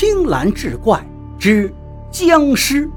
[0.00, 1.04] 青蓝志怪
[1.40, 1.74] 之
[2.08, 2.88] 僵尸。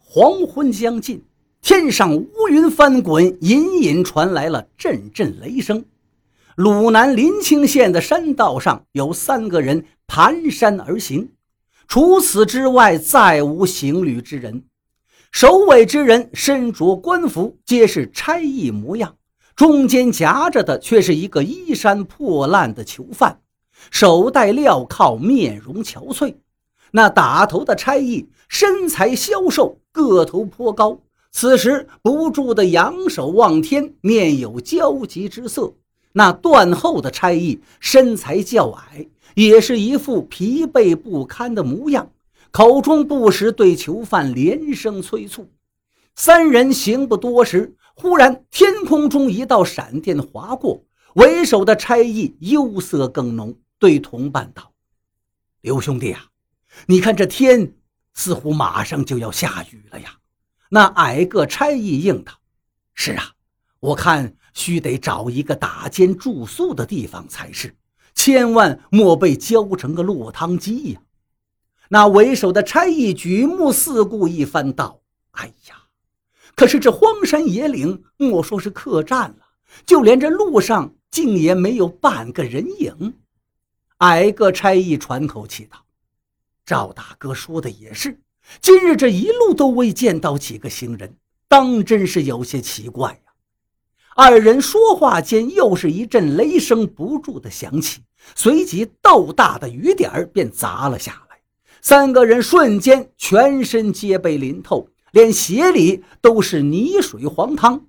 [0.00, 1.22] 黄昏将近，
[1.62, 5.84] 天上乌云翻滚，隐隐传来了阵阵雷声。
[6.56, 11.30] 鲁南临清县的山道上有三个人蹒跚而行，
[11.86, 14.64] 除此之外再无行旅之人。
[15.34, 19.16] 首尾之人身着官服，皆是差役模样，
[19.56, 23.40] 中间夹着的却是一个衣衫破烂的囚犯，
[23.90, 26.36] 手戴镣铐，面容憔悴。
[26.92, 31.00] 那打头的差役身材消瘦，个头颇高，
[31.32, 35.74] 此时不住地仰首望天，面有焦急之色。
[36.12, 42.08] 那断后的差役身材较矮，也是一副疲惫不堪的模样，
[42.54, 45.50] 口中不时对囚犯连声催促。
[46.14, 54.72] 三人行不多时，忽然天空中一道闪电划过，为首的差役忧色更浓，对同伴道
[55.62, 56.26] ：“刘兄弟啊！”
[56.86, 57.74] 你看这天
[58.12, 60.18] 似乎马上就要下雨了呀！
[60.68, 62.34] 那矮个差役应道
[62.94, 63.32] ：“是啊，
[63.80, 67.74] 我看须得找一个打尖住宿的地方才是，
[68.14, 71.00] 千万莫被浇成个落汤鸡呀！”
[71.88, 75.00] 那为首的差役举目四顾一番，道
[75.32, 75.76] ：“哎呀，
[76.56, 79.46] 可是这荒山野岭，莫说是客栈了，
[79.84, 83.14] 就连这路上竟也没有半个人影。”
[83.98, 85.84] 矮个差役喘口气道。
[86.66, 88.18] 赵大哥说的也是，
[88.60, 91.16] 今日这一路都未见到几个行人，
[91.48, 93.32] 当真是有些奇怪呀。
[94.16, 98.02] 二人说话间，又是一阵雷声不住的响起，
[98.34, 101.33] 随即豆大的雨点便砸了下来。
[101.86, 107.84] 三个人瞬间全身皆被淋透，连鞋里都是泥水黄汤。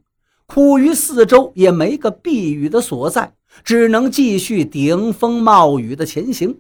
[0.46, 6.60] 苦于四周也没个避雨的所在，只能继续顶风冒雨的前行。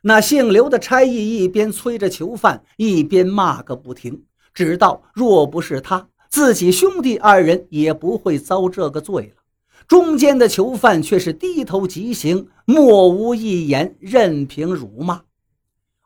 [0.00, 4.22] 那姓刘的差役一边催着囚犯，一边骂个不停，
[4.54, 9.42] 知道若不是他，自己兄弟二人也不会遭这个罪了。
[9.86, 15.20] 中间的囚犯却是低头疾行，莫无一言，任凭辱骂。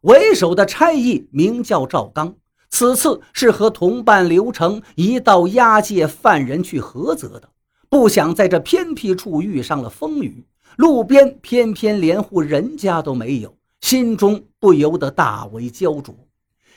[0.03, 2.35] 为首的差役名叫赵刚，
[2.71, 7.49] 此次是和同伴刘成一道押解犯人去菏泽的，
[7.89, 10.45] 不想在这偏僻处遇上了风雨，
[10.77, 13.57] 路边偏偏连户人家都没有。
[13.81, 16.15] 心中不由得大为焦灼，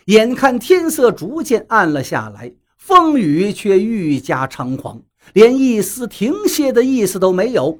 [0.06, 5.02] 眼看天色逐渐暗了下来，风雨却愈加猖狂，
[5.34, 7.80] 连一丝停歇的意思都没有。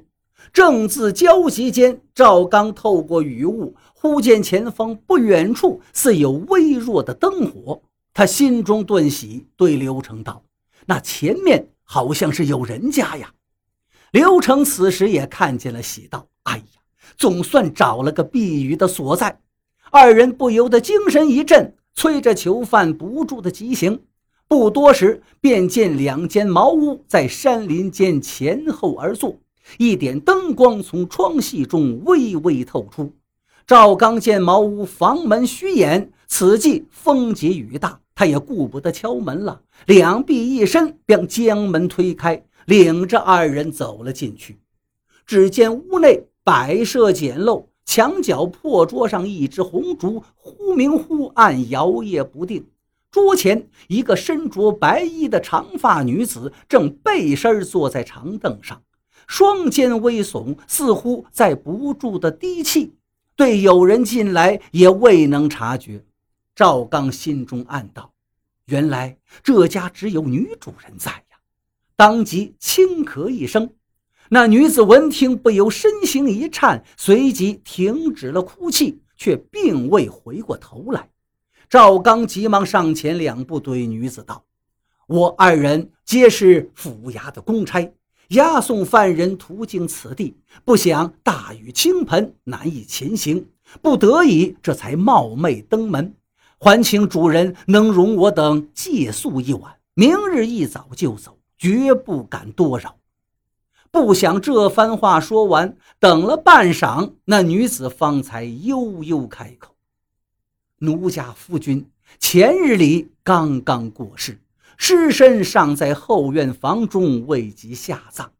[0.56, 7.82] 正自焦急间，赵刚透过雨雾，忽见前方不远处似有微弱的灯火，
[8.14, 10.42] 他心中顿喜，对刘成道
[10.88, 13.34] ：“那前面好像是有人家呀。”
[14.12, 16.64] 刘成此时也看见了，喜道：“哎呀！”
[17.18, 19.38] 总算找了个避雨的所在，
[19.90, 24.00] 二人不由得精神一振，催着囚犯不住的疾行。
[24.48, 29.36] 不多时，便见两间茅屋在山林间前后而坐，
[29.78, 33.12] 一点灯光从窗隙中微微透出。
[33.66, 44.58] 赵刚见茅屋房门虚掩，此际风急雨大，他也顾不得敲门了，两臂一伸，便将门推开，领着二人走了进去。
[45.24, 46.26] 只见屋内。
[46.46, 52.64] 摆设简陋，墙角破桌上一只红烛忽明忽暗，摇曳不定。
[53.10, 58.80] 桌前一个身着白衣的长发女子正背身坐在长凳上，
[59.26, 62.94] 双肩微耸，似乎在不住的低泣。
[63.34, 66.04] 对有人进来也未能察觉。
[66.54, 68.12] 赵刚心中暗道：
[68.64, 71.38] 原来这家只有女主人在呀！
[71.96, 73.70] 当即轻咳一声。
[74.28, 81.10] 那女子闻听，不由身形一颤，随即停止了哭泣，却并未回过头来。
[81.68, 84.44] 赵刚急忙上前两步，对女子道
[85.06, 87.92] ：“我二人皆是府衙的公差，
[88.30, 93.46] 押送犯人途经此地，不想大雨倾盆，难以前行，
[93.80, 96.14] 不得已这才冒昧登门，
[96.58, 102.96] 还请主人能容我等借宿一晚，明日一早就走，绝不敢多扰。”
[103.92, 109.74] 不想这番话说完，等了半晌，那女子方才悠悠开口
[110.80, 111.88] ：“奴家夫君
[112.18, 114.38] 前日里刚刚过世，
[114.76, 118.32] 尸身尚在后院房中，未及下葬。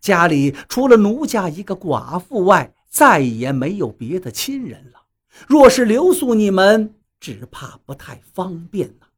[0.00, 5.02] 家里除了奴家一个寡妇外，再也没有别的亲人了。
[5.46, 9.08] 若是留宿你们，只怕不太方便了。”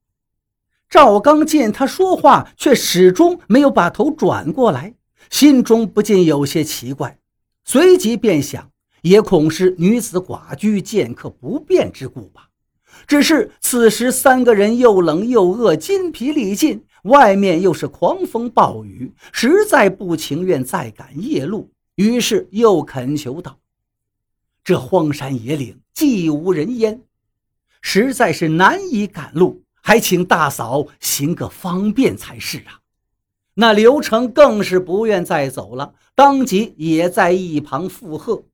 [0.90, 4.94] 赵刚见他说话，却始终没有把头转过来，
[5.30, 7.18] 心中不禁有些奇怪，
[7.64, 8.70] 随即便想，
[9.02, 12.50] 也恐是女子寡居、见客不便之故吧。
[13.06, 23.58] 只是此时三个人又冷又饿，筋疲力尽，外面又是狂风暴雨，实在不情愿再赶夜路，于是又恳求道
[24.64, 27.02] ：“这荒山野岭，既无人烟，
[27.81, 32.81] 实在是难以赶路，还请大嫂行个方便才是啊！”
[33.56, 38.44] 那刘成更是不愿再走了，当即也在一旁附和。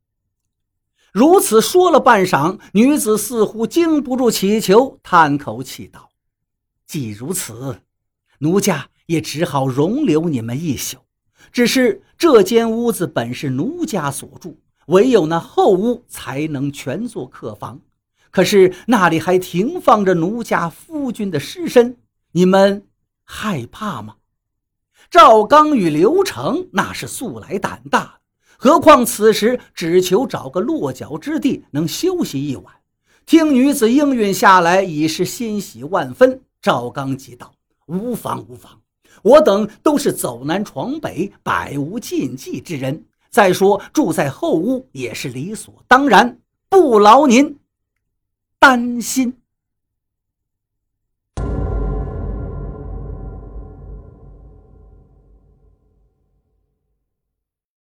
[1.13, 6.11] 如此说了半晌，女子似乎经不住乞求，叹口气道
[6.87, 7.81] ：“既如此，
[8.39, 10.99] 奴家也只好容留你们一宿。
[11.51, 17.81] 只是这间屋子本是奴家所住，唯有那后屋才能全做客房。
[18.31, 21.97] 可是那里还停放着奴家夫君的尸身，
[22.33, 22.87] 你们
[23.25, 24.17] 害怕吗？”
[25.11, 28.20] 赵刚与刘成那是素来胆大。
[28.63, 32.67] 何况此时只求找个落脚之地，能休息一晚。
[33.25, 36.43] 听女子应允下来，已是欣喜万分。
[36.61, 37.55] 赵刚急道
[37.89, 38.79] ：“无妨无妨，
[39.23, 43.03] 我等都是走南闯北，百无禁忌之人。
[43.31, 47.59] 再说住在后屋也是理所当然，不劳您
[48.59, 49.33] 担心。”